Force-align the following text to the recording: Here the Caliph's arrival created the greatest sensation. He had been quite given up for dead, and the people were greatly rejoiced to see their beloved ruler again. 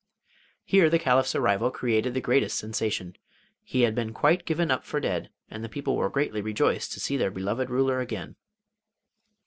Here 0.65 0.89
the 0.89 0.97
Caliph's 0.97 1.35
arrival 1.35 1.69
created 1.69 2.15
the 2.15 2.21
greatest 2.21 2.57
sensation. 2.57 3.15
He 3.63 3.81
had 3.83 3.93
been 3.93 4.13
quite 4.15 4.45
given 4.47 4.71
up 4.71 4.83
for 4.83 4.99
dead, 4.99 5.29
and 5.47 5.63
the 5.63 5.69
people 5.69 5.95
were 5.95 6.09
greatly 6.09 6.41
rejoiced 6.41 6.91
to 6.93 6.99
see 6.99 7.17
their 7.17 7.29
beloved 7.29 7.69
ruler 7.69 7.99
again. 7.99 8.35